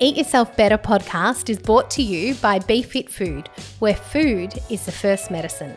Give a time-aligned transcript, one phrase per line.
[0.00, 3.48] Eat Yourself Better podcast is brought to you by BeFit Food,
[3.80, 5.76] where food is the first medicine.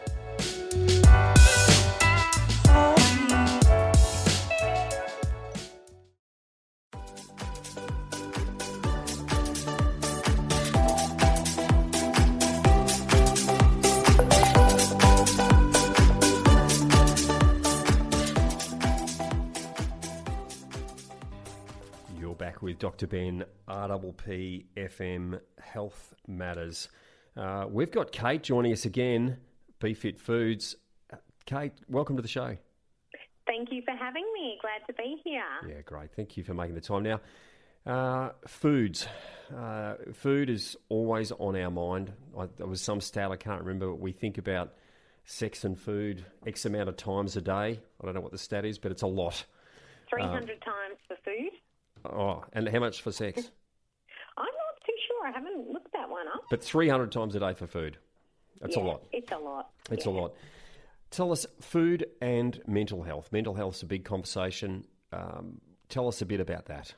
[23.01, 23.07] Dr.
[23.07, 26.87] Ben, RPP FM Health Matters.
[27.35, 29.37] Uh, we've got Kate joining us again,
[29.79, 30.75] BeFit Foods.
[31.11, 31.15] Uh,
[31.47, 32.55] Kate, welcome to the show.
[33.47, 34.59] Thank you for having me.
[34.61, 35.41] Glad to be here.
[35.67, 36.11] Yeah, great.
[36.15, 37.01] Thank you for making the time.
[37.01, 37.21] Now,
[37.87, 39.07] uh, foods.
[39.51, 42.13] Uh, food is always on our mind.
[42.37, 43.87] I, there was some stat I can't remember.
[43.87, 44.75] But we think about
[45.25, 47.79] sex and food X amount of times a day.
[47.99, 49.43] I don't know what the stat is, but it's a lot.
[50.11, 51.49] 300 times for food.
[52.05, 53.51] Oh, and how much for sex?
[54.37, 55.27] I'm not too sure.
[55.27, 56.43] I haven't looked that one up.
[56.49, 57.97] But 300 times a day for food.
[58.59, 59.03] That's Yeah, a lot.
[59.11, 59.69] It's a lot.
[59.91, 60.11] It's Yeah.
[60.11, 60.35] a lot.
[61.09, 63.31] Tell us food and mental health.
[63.31, 64.87] Mental health's a big conversation.
[65.11, 66.93] Um, tell us a bit about that.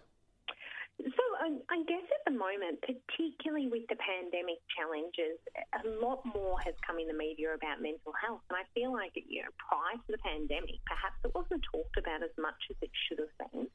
[1.01, 5.39] So um, I guess at the moment, particularly with the pandemic challenges,
[5.73, 8.41] a lot more has come in the media about mental health.
[8.49, 12.21] And I feel like, you know, prior to the pandemic, perhaps it wasn't talked about
[12.21, 13.67] as much as it should have been.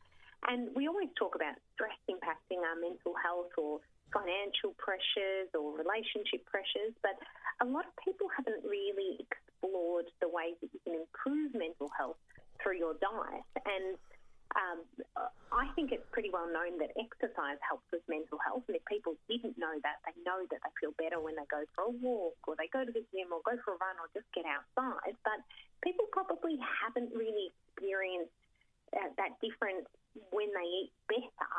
[0.46, 3.80] And we always talk about stress impacting our mental health or
[4.12, 7.18] financial pressures or relationship pressures, but
[7.60, 12.16] a lot of people haven't really explored the ways that you can improve mental health
[12.62, 13.44] through your diet.
[13.66, 13.98] And
[14.56, 14.80] um,
[15.52, 18.64] I think it's pretty well known that exercise helps with mental health.
[18.68, 21.68] And if people didn't know that, they know that they feel better when they go
[21.76, 24.08] for a walk or they go to the gym or go for a run or
[24.16, 25.12] just get outside.
[25.20, 25.44] But
[25.84, 28.32] people probably haven't really experienced
[28.96, 29.84] uh, that difference
[30.32, 31.52] when they eat better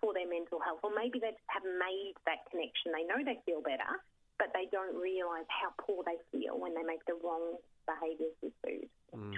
[0.00, 0.78] for their mental health.
[0.82, 2.94] Or maybe they just haven't made that connection.
[2.94, 3.98] They know they feel better,
[4.38, 8.52] but they don't realise how poor they feel when they make the wrong behaviours with
[8.64, 8.88] food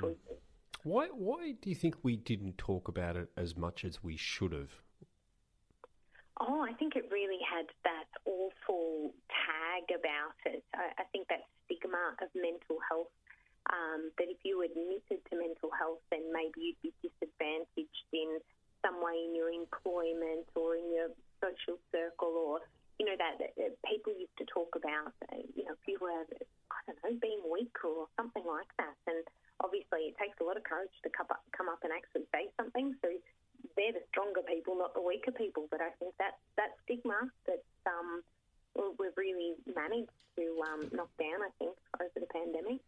[0.01, 0.39] choices.
[0.83, 4.53] Why, why do you think we didn't talk about it as much as we should
[4.53, 4.73] have?
[6.41, 10.65] Oh, I think it really had that awful tag about it.
[10.73, 13.13] I, I think that stigma of mental health,
[13.69, 18.41] um, that if you admitted to mental health, then maybe you'd be disadvantaged in
[18.81, 21.13] some way in your employment or in your
[21.45, 22.65] social circle or,
[22.97, 26.25] you know, that, that people used to talk about, uh, you know, if you were,
[26.89, 28.97] I don't know, being weak or something like that.
[29.07, 29.25] And
[29.61, 32.49] obviously it takes a lot of courage to come up, come up and actually say
[32.57, 32.95] something.
[33.03, 33.09] So
[33.77, 35.69] they're the stronger people, not the weaker people.
[35.71, 38.23] But I think that that stigma that um,
[38.75, 42.81] we- we've really managed to um, knock down, I think, over the pandemic.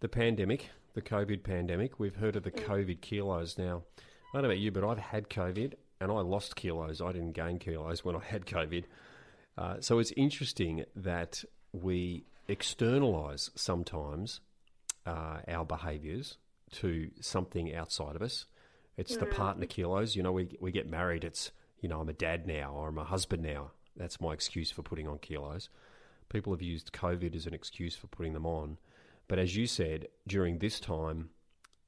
[0.00, 3.58] The pandemic, the COVID pandemic, we've heard of the COVID kilos.
[3.58, 3.82] Now,
[4.32, 7.00] I don't know about you, but I've had COVID and I lost kilos.
[7.00, 8.84] I didn't gain kilos when I had COVID.
[9.56, 11.42] Uh, so it's interesting that
[11.72, 14.40] we externalise sometimes
[15.06, 16.38] uh, our behaviours
[16.72, 18.46] to something outside of us.
[18.96, 20.16] It's the partner kilos.
[20.16, 22.98] You know, we, we get married, it's, you know, I'm a dad now or I'm
[22.98, 23.70] a husband now.
[23.96, 25.68] That's my excuse for putting on kilos.
[26.28, 28.78] People have used COVID as an excuse for putting them on.
[29.28, 31.30] But as you said, during this time,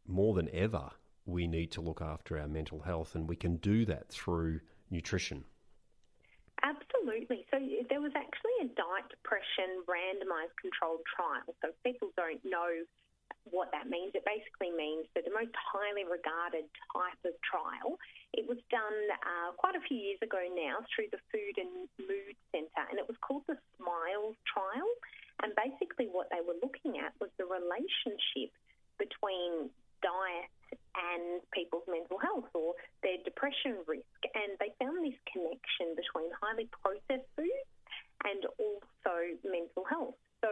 [0.07, 0.91] more than ever,
[1.27, 4.61] we need to look after our mental health, and we can do that through
[4.91, 5.45] nutrition.
[7.01, 7.49] Absolutely.
[7.49, 7.57] So
[7.89, 11.49] there was actually a diet depression randomised controlled trial.
[11.65, 12.85] So people don't know
[13.49, 17.97] what that means, it basically means that the most highly regarded type of trial.
[18.37, 22.37] It was done uh, quite a few years ago now through the Food and Mood
[22.53, 24.91] Centre, and it was called the SMILES trial.
[25.41, 28.53] And basically, what they were looking at was the relationship
[29.01, 29.73] between
[30.05, 30.53] diet
[30.95, 34.21] and people's mental health or their depression risk.
[34.35, 37.71] And they found this connection between highly processed foods
[38.25, 39.15] and also
[39.45, 40.19] mental health.
[40.45, 40.51] So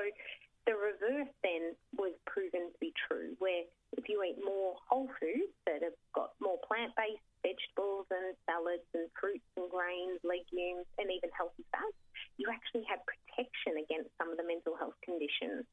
[0.67, 3.65] the reverse then was proven to be true, where
[3.97, 8.85] if you eat more whole foods that have got more plant based vegetables and salads
[8.93, 11.97] and fruits and grains, legumes, and even healthy fats,
[12.37, 15.65] you actually have protection against some of the mental health conditions.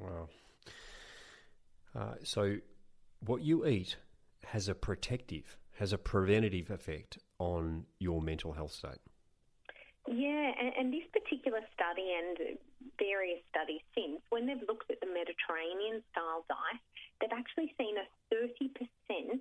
[0.00, 0.28] Wow.
[1.94, 2.56] Uh, so,
[3.26, 3.96] what you eat
[4.46, 9.00] has a protective, has a preventative effect on your mental health state.
[10.06, 12.60] Yeah, and, and this particular study and
[13.00, 16.80] various studies since, when they've looked at the Mediterranean style diet,
[17.20, 19.40] they've actually seen a 30%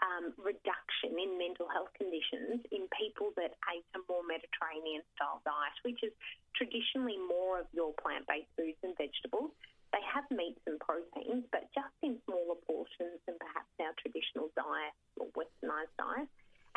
[0.00, 5.76] um, reduction in mental health conditions in people that ate a more Mediterranean style diet,
[5.84, 6.16] which is
[6.56, 9.52] traditionally more of your plant based foods and vegetables.
[9.92, 14.94] They have meats and proteins, but just in smaller portions than perhaps our traditional diet
[15.18, 16.28] or westernised diet.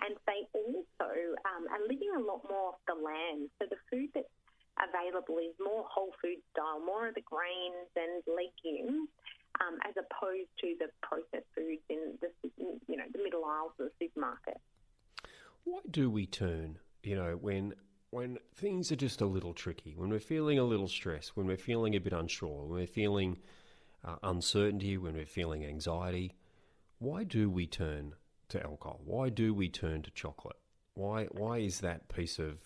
[0.02, 1.10] and they also
[1.46, 3.50] um, are living a lot more off the land.
[3.60, 4.28] So the food that's
[4.82, 9.08] available is more whole food style, more of the grains and legumes,
[9.62, 13.86] um, as opposed to the processed foods in the you know the middle aisles of
[13.88, 14.58] the supermarket.
[15.64, 16.80] Why do we turn?
[17.04, 17.74] You know when
[18.14, 21.58] when things are just a little tricky, when we're feeling a little stressed, when we're
[21.58, 23.40] feeling a bit unsure, when we're feeling
[24.06, 26.36] uh, uncertainty, when we're feeling anxiety,
[27.00, 28.14] why do we turn
[28.50, 29.02] to alcohol?
[29.04, 30.58] Why do we turn to chocolate?
[30.94, 32.60] Why why is that piece of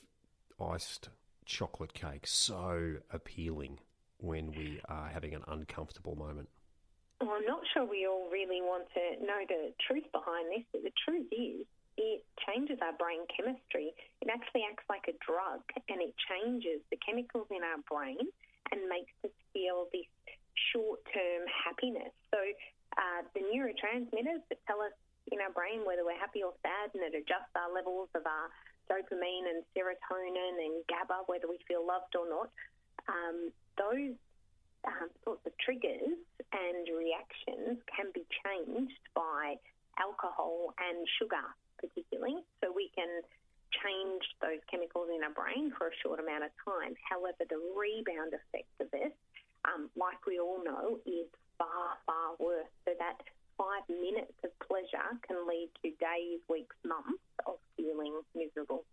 [0.59, 1.09] iced
[1.45, 3.79] chocolate cake so appealing
[4.17, 6.49] when we are having an uncomfortable moment?
[7.21, 10.83] Well, I'm not sure we all really want to know the truth behind this, but
[10.83, 11.65] the truth is
[11.97, 13.91] it changes our brain chemistry.
[14.21, 18.21] It actually acts like a drug and it changes the chemicals in our brain
[18.71, 20.07] and makes us feel this
[20.73, 22.13] short term happiness.
[22.29, 22.39] So,
[22.97, 24.95] uh, the neurotransmitters that tell us
[25.31, 28.47] in our brain whether we're happy or sad and it adjusts our levels of our
[28.87, 32.49] dopamine and serotonin and GABA, whether we feel loved or not,
[33.07, 34.15] um, those
[34.87, 36.15] um, sorts of triggers
[36.53, 39.55] and reactions can be changed by
[39.99, 41.43] alcohol and sugar,
[41.79, 42.43] particularly.
[42.61, 43.21] So we can
[43.83, 46.95] change those chemicals in our brain for a short amount of time.
[47.03, 49.13] However, the rebound effect of this,
[49.65, 51.27] um, like we all know, is
[51.57, 52.71] far, far worse.
[52.85, 53.19] So that
[53.57, 58.85] five minutes of pleasure can lead to days, weeks, months of feeling miserable.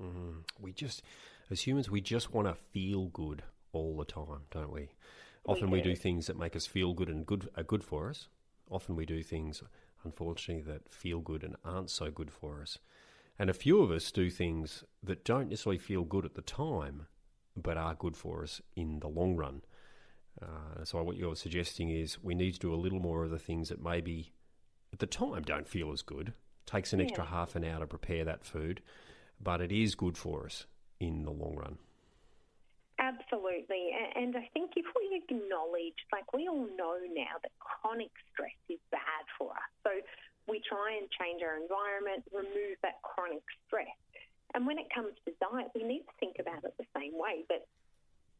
[0.00, 1.02] Mm, we just,
[1.50, 3.42] as humans, we just want to feel good
[3.72, 4.90] all the time, don't we?
[5.46, 5.88] Often we do.
[5.88, 8.28] we do things that make us feel good and good are good for us.
[8.70, 9.62] Often we do things,
[10.04, 12.78] unfortunately, that feel good and aren't so good for us.
[13.38, 17.06] And a few of us do things that don't necessarily feel good at the time,
[17.56, 19.62] but are good for us in the long run.
[20.40, 23.38] Uh, so what you're suggesting is we need to do a little more of the
[23.38, 24.32] things that maybe
[24.92, 26.32] at the time don't feel as good.
[26.66, 27.06] Takes an yeah.
[27.06, 28.80] extra half an hour to prepare that food,
[29.40, 30.66] but it is good for us
[31.00, 31.78] in the long run.
[33.54, 33.94] Absolutely.
[33.94, 38.82] And I think if we acknowledge, like we all know now that chronic stress is
[38.90, 39.70] bad for us.
[39.86, 39.90] So
[40.50, 43.94] we try and change our environment, remove that chronic stress.
[44.54, 47.46] And when it comes to diet, we need to think about it the same way.
[47.46, 47.66] But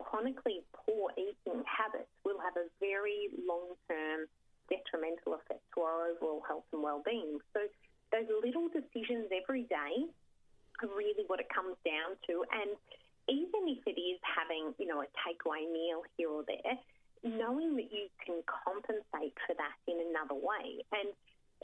[0.02, 4.26] chronically poor eating habits will have a very long term
[4.66, 7.38] detrimental effect to our overall health and well being.
[7.54, 7.70] So
[8.10, 10.10] those little decisions every day
[10.82, 12.42] are really what it comes down to.
[12.50, 12.74] And
[13.28, 16.76] even if it is having, you know, a takeaway meal here or there,
[17.24, 20.84] knowing that you can compensate for that in another way.
[20.92, 21.08] And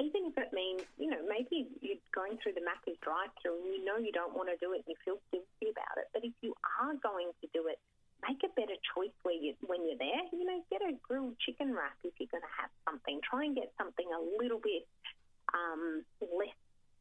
[0.00, 3.84] even if it means, you know, maybe you're going through the Macca's drive-through and you
[3.84, 6.32] know you don't want to do it and you feel guilty about it, but if
[6.40, 7.76] you are going to do it,
[8.24, 10.24] make a better choice where you, when you're there.
[10.32, 13.20] You know, get a grilled chicken wrap if you're going to have something.
[13.24, 14.88] Try and get something a little bit
[15.52, 16.56] um, less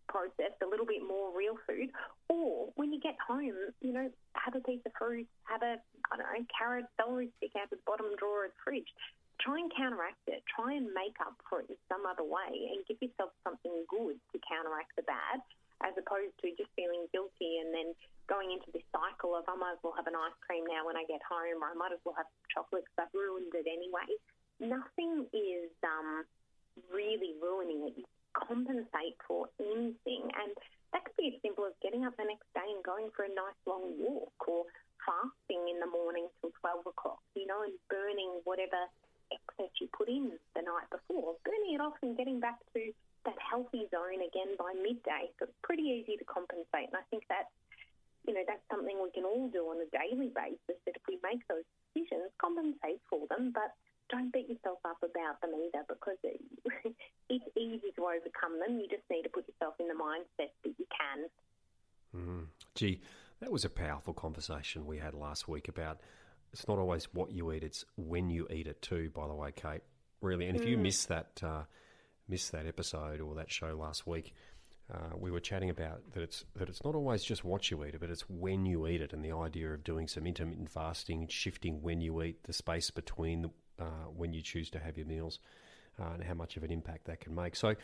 [0.10, 1.94] processed, a little bit more real food.
[2.28, 5.78] Or when you get home, you know, have a piece of fruit, have a,
[6.10, 8.90] I don't know, carrot, celery stick out of the bottom drawer of the fridge.
[9.40, 10.44] Try and counteract it.
[10.52, 14.20] Try and make up for it in some other way and give yourself something good
[14.34, 15.40] to counteract the bad
[15.80, 17.96] as opposed to just feeling guilty and then
[18.28, 21.00] going into this cycle of I might as well have an ice cream now when
[21.00, 24.12] I get home or I might as well have chocolate because I've ruined it anyway.
[24.60, 26.28] Nothing is um,
[26.92, 29.48] really ruining it You compensate for
[29.89, 30.30] anything.
[30.38, 30.53] And
[30.94, 33.33] that could be as simple as getting up the next day and going for a
[33.33, 34.69] nice long walk or
[35.05, 38.89] fasting in the morning till 12 o'clock, you know, and burning whatever
[39.29, 42.93] excess you put in the night before, burning it off and getting back to
[43.25, 45.29] that healthy zone again by midday.
[45.38, 46.89] So it's pretty easy to compensate.
[46.89, 47.51] And I think that's,
[48.25, 51.19] you know, that's something we can all do on a daily basis that if we
[51.22, 53.75] make those decisions, compensate for them, but
[54.10, 56.41] don't beat yourself up about them either because it,
[57.29, 58.81] it's easy to overcome them.
[58.81, 61.30] You just need to put yourself in the mindset that you can.
[62.16, 62.46] Mm.
[62.75, 63.01] Gee,
[63.39, 66.00] that was a powerful conversation we had last week about
[66.51, 69.51] it's not always what you eat, it's when you eat it too, by the way,
[69.56, 69.82] Kate.
[70.22, 70.48] Really.
[70.48, 70.70] And if mm.
[70.70, 71.63] you missed that, uh,
[72.28, 74.34] missed that episode or that show last week,
[74.92, 78.00] uh, we were chatting about that it's that it's not always just what you eat,
[78.00, 81.82] but it's when you eat it, and the idea of doing some intermittent fasting, shifting
[81.84, 83.50] when you eat, the space between the,
[83.80, 85.39] uh, when you choose to have your meals,
[86.00, 87.56] uh, and how much of an impact that can make.
[87.56, 87.75] So,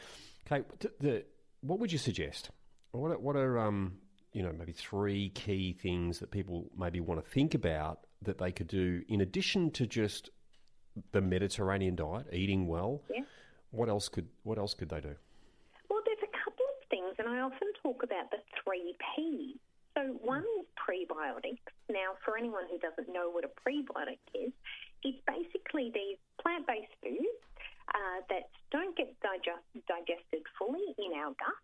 [0.49, 0.65] Kate,
[0.99, 1.23] the,
[1.61, 2.49] what would you suggest?
[2.91, 3.97] What are, what are um,
[4.33, 8.51] you know maybe three key things that people maybe want to think about that they
[8.51, 10.29] could do in addition to just
[11.11, 13.01] the Mediterranean diet, eating well?
[13.13, 13.21] Yeah.
[13.71, 15.15] What else could what else could they do?
[15.89, 19.57] Well, there's a couple of things, and I often talk about the three P's.
[19.95, 21.71] So one is prebiotics.
[21.89, 24.51] Now, for anyone who doesn't know what a prebiotic is,
[25.03, 27.39] it's basically these plant-based foods
[27.93, 31.63] uh, that don't get digest, digested fully in our gut.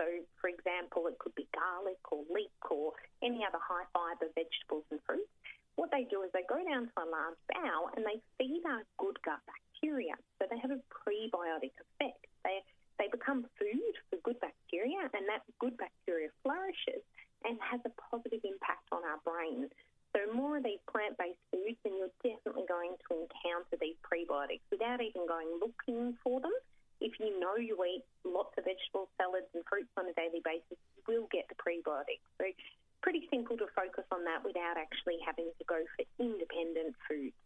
[0.00, 0.08] So
[0.40, 4.96] for example, it could be garlic or leek or any other high fibre vegetables and
[5.04, 5.28] fruits.
[5.76, 8.80] What they do is they go down to a large bowel and they feed our
[8.96, 10.16] good gut bacteria.
[10.40, 12.24] So they have a prebiotic effect.
[12.48, 12.64] They
[12.96, 17.00] they become food for good bacteria, and that good bacteria flourishes
[17.44, 19.72] and has a positive impact on our brain.
[20.12, 25.00] So more of these plant-based foods, and you're definitely going to encounter these prebiotics without
[25.00, 26.52] even going looking for them.
[27.00, 30.76] If you know you eat lots of vegetables, salads, and fruits on a daily basis,
[30.76, 32.24] you will get the prebiotics.
[32.36, 32.44] So
[33.02, 37.36] pretty simple to focus on that without actually having to go for independent foods.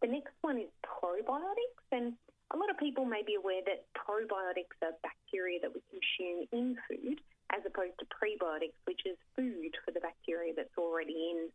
[0.00, 2.14] The next one is probiotics, and
[2.54, 6.78] a lot of people may be aware that probiotics are bacteria that we consume in
[6.86, 7.18] food,
[7.50, 11.50] as opposed to prebiotics, which is food for the bacteria that's already in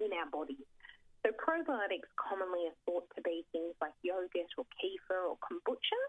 [0.00, 0.68] in our bodies.
[1.24, 6.00] So probiotics commonly are thought to be things like yogurt or kefir or kombucha.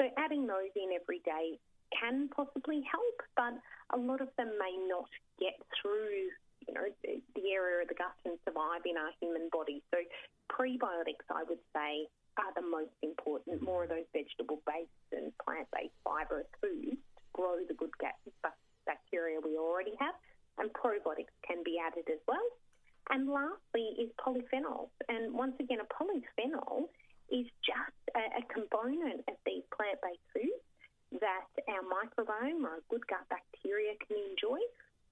[0.00, 1.58] So adding those in every day
[1.94, 3.54] can possibly help, but
[3.94, 5.08] a lot of them may not
[5.38, 6.30] get through,
[6.66, 9.82] you know, the, area of the gut and survive in our human body.
[9.94, 10.02] So
[10.50, 13.62] prebiotics, I would say, are the most important.
[13.62, 18.18] More of those vegetable-based and plant-based fibrous foods to grow the good gut
[18.86, 20.14] bacteria we already have,
[20.58, 22.48] and probiotics can be added as well.
[23.10, 24.90] And lastly is polyphenols.
[25.08, 26.90] And once again, a polyphenol
[27.30, 30.64] is just a, a component of these plant-based foods
[31.20, 34.58] that our microbiome or good gut bacteria can enjoy.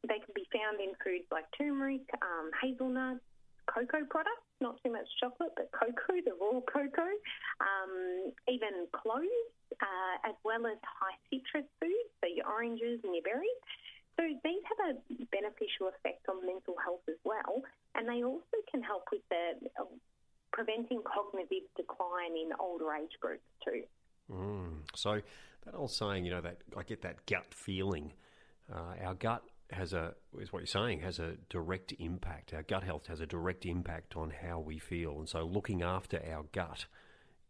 [0.03, 3.23] They can be found in foods like turmeric, um, hazelnuts,
[3.71, 7.15] cocoa products, not too much chocolate, but cocoa, the raw cocoa,
[7.63, 13.23] um, even cloves, uh, as well as high citrus foods, so your oranges and your
[13.23, 13.63] berries.
[14.19, 17.63] So these have a beneficial effect on mental health as well,
[17.95, 19.57] and they also can help with the
[20.53, 23.83] preventing cognitive decline in older age groups too.
[24.31, 24.81] Mm.
[24.95, 25.21] So
[25.65, 28.13] that old saying, you know, that I get that gut feeling.
[28.73, 32.53] Uh, our gut has a is what you're saying has a direct impact.
[32.53, 36.23] Our gut health has a direct impact on how we feel, and so looking after
[36.31, 36.87] our gut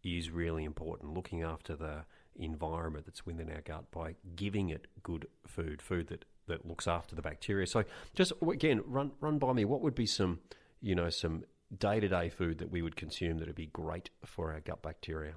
[0.03, 1.15] is really important.
[1.15, 2.05] Looking after the
[2.37, 7.15] environment that's within our gut by giving it good food, food that that looks after
[7.15, 7.67] the bacteria.
[7.67, 9.65] So just again, run run by me.
[9.65, 10.41] What would be some
[10.81, 11.45] you know some
[11.79, 14.83] day to day food that we would consume that would be great for our gut
[14.83, 15.35] bacteria?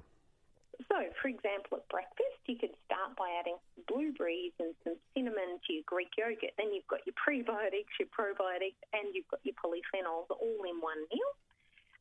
[0.88, 3.56] So, for example, at breakfast, you could start by adding
[3.88, 6.52] blueberries and some cinnamon to your Greek yogurt.
[6.60, 11.00] Then you've got your prebiotics, your probiotics, and you've got your polyphenols all in one
[11.08, 11.32] meal.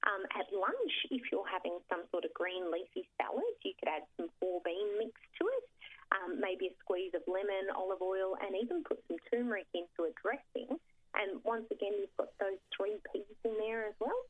[0.06, 4.04] Um, at lunch, if you're having some sort of green leafy salad, you could add
[4.18, 5.66] some four bean mix to it,
[6.14, 10.14] um, maybe a squeeze of lemon, olive oil, and even put some turmeric into a
[10.22, 10.75] dressing.
[11.16, 14.22] And once again, you've got those three P's in there as well.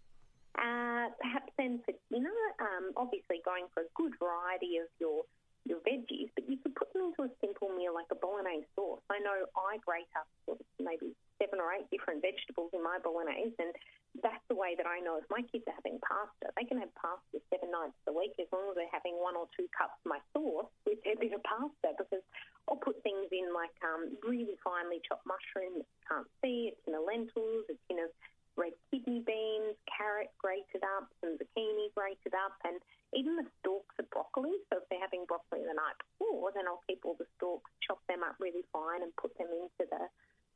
[0.56, 2.32] Uh, perhaps then for dinner,
[2.64, 5.24] um, obviously going for a good variety of your
[5.66, 9.02] your veggies, but you could put them into a simple meal like a bolognese sauce.
[9.10, 10.30] I know I grate up
[10.78, 13.74] maybe seven or eight different vegetables in my bolognese, and
[14.24, 16.92] that's the way that I know if my kids are having pasta, they can have
[16.96, 20.08] pasta seven nights a week as long as they're having one or two cups of
[20.08, 22.24] my sauce with a bit of pasta because
[22.70, 26.84] I'll put things in like um, really finely chopped mushrooms that you can't see, it's
[26.88, 28.10] in the lentils, it's in a
[28.56, 32.80] red kidney beans, carrot grated up, some zucchini grated up, and
[33.12, 34.56] even the stalks of broccoli.
[34.72, 38.00] So if they're having broccoli the night before, then I'll keep all the stalks, chop
[38.08, 40.08] them up really fine, and put them into the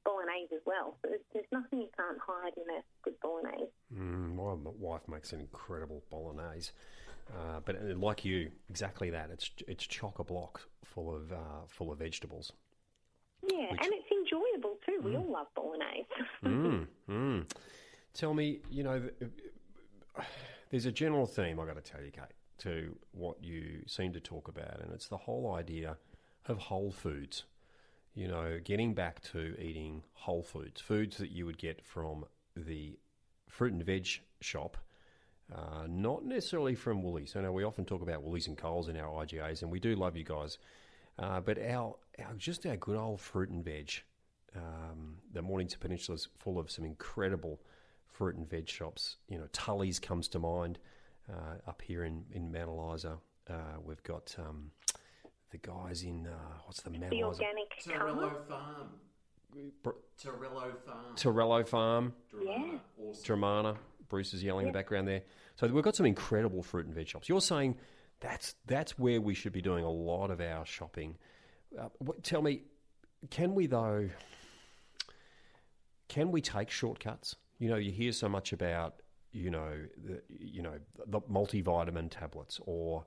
[0.05, 0.97] bolognese as well.
[1.01, 3.71] So there's, there's nothing you can't hide in a good bolognese.
[3.93, 6.71] Mm, my wife makes an incredible bolognese.
[7.31, 9.29] Uh, but uh, like you, exactly that.
[9.31, 12.53] It's it's chock a block full of uh, full of vegetables.
[13.47, 14.99] Yeah, Which, and it's enjoyable too.
[15.03, 15.19] We mm.
[15.19, 16.07] all love bolognese.
[16.43, 17.51] mm, mm.
[18.13, 19.01] Tell me, you know,
[20.71, 22.23] there's a general theme, I've got to tell you, Kate,
[22.59, 25.97] to what you seem to talk about, and it's the whole idea
[26.47, 27.43] of whole foods.
[28.15, 32.25] You know, getting back to eating whole foods, foods that you would get from
[32.55, 32.97] the
[33.47, 34.07] fruit and veg
[34.41, 34.77] shop,
[35.53, 37.35] uh, not necessarily from Woolies.
[37.35, 39.95] I know we often talk about Woolies and Coles in our IGAs, and we do
[39.95, 40.57] love you guys.
[41.17, 43.91] Uh, but our, our just our good old fruit and veg.
[44.55, 47.59] Um, the Mornington Peninsula is full of some incredible
[48.07, 49.17] fruit and veg shops.
[49.27, 50.79] You know, Tully's comes to mind
[51.31, 53.17] uh, up here in in Mount Eliza.
[53.49, 54.71] Uh, we've got um,
[55.51, 56.31] the guys in uh,
[56.65, 58.89] what's the Mount the organic Torello Farm.
[60.21, 61.15] Torello Farm.
[61.15, 62.13] Torello Farm.
[62.43, 62.77] Yeah.
[63.01, 63.77] Awesome.
[64.09, 64.69] Bruce is yelling yeah.
[64.69, 65.21] in the background there.
[65.55, 67.29] So we've got some incredible fruit and veg shops.
[67.29, 67.77] You're saying
[68.19, 71.17] that's that's where we should be doing a lot of our shopping.
[71.77, 72.61] Uh, what, tell me,
[73.29, 74.09] can we though?
[76.07, 77.35] Can we take shortcuts?
[77.59, 78.95] You know, you hear so much about
[79.31, 83.05] you know the you know the multivitamin tablets or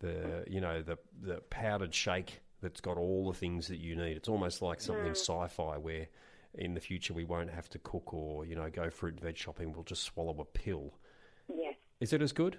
[0.00, 4.16] the you know the the powdered shake that's got all the things that you need.
[4.16, 5.16] It's almost like something mm.
[5.16, 6.08] sci-fi where
[6.54, 9.36] in the future we won't have to cook or you know go fruit and veg
[9.36, 9.72] shopping.
[9.72, 10.94] We'll just swallow a pill.
[11.48, 11.74] Yes.
[12.00, 12.58] Is it as good?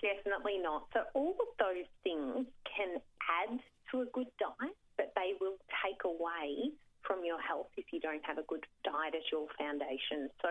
[0.00, 0.86] Definitely not.
[0.92, 3.00] So all of those things can
[3.42, 3.58] add
[3.90, 8.24] to a good diet, but they will take away from your health if you don't
[8.24, 10.28] have a good diet as your foundation.
[10.42, 10.48] So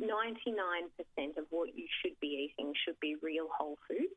[0.00, 4.14] 99% of what you should be eating should be real whole foods.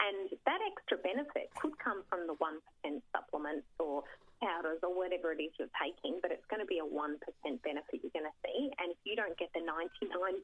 [0.00, 4.02] And that extra benefit could come from the 1% supplements or
[4.42, 7.16] powders or whatever it is you're taking, but it's going to be a 1%
[7.62, 8.70] benefit you're going to see.
[8.82, 10.42] And if you don't get the 99%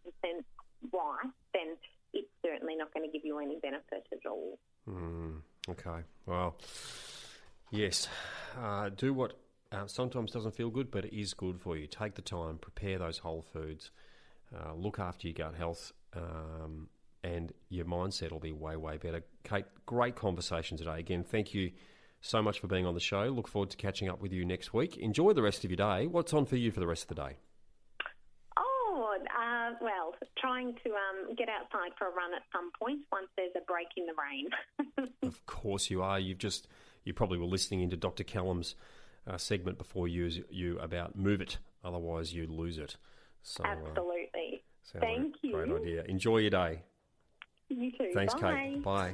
[0.92, 1.76] right, then
[2.12, 4.59] it's certainly not going to give you any benefit at all.
[4.88, 6.07] Mm, okay.
[6.26, 6.57] Well,
[7.71, 8.09] yes.
[8.59, 9.35] Uh, do what
[9.73, 11.87] uh, sometimes doesn't feel good, but it is good for you.
[11.87, 13.90] Take the time, prepare those whole foods,
[14.54, 16.88] uh, look after your gut health, um,
[17.37, 19.22] and your mindset will be way, way better.
[19.44, 20.99] Kate, great conversation today.
[20.99, 21.72] Again, thank you
[22.20, 23.25] so much for being on the show.
[23.25, 24.96] Look forward to catching up with you next week.
[24.96, 26.06] Enjoy the rest of your day.
[26.06, 27.37] What's on for you for the rest of the day?
[28.58, 33.28] Oh, uh, well, trying to um, get outside for a run at some point once
[33.37, 34.49] there's a break in the rain.
[35.22, 36.18] Of course you are.
[36.18, 36.66] You've just
[37.04, 38.25] you probably were listening into Dr.
[38.25, 38.75] Callum's
[39.26, 42.96] uh, segment before you you about move it, otherwise you lose it.
[43.42, 44.64] So, uh, Absolutely.
[44.94, 45.76] like Thank a Great you.
[45.76, 46.04] idea.
[46.08, 46.82] Enjoy your day.
[47.70, 48.10] You too.
[48.12, 48.82] Thanks, Bye.
[48.82, 48.82] Kate.
[48.82, 49.12] Bye.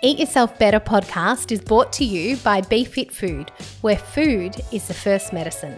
[0.00, 4.94] Eat Yourself Better podcast is brought to you by BeFit Food, where food is the
[4.94, 5.76] first medicine.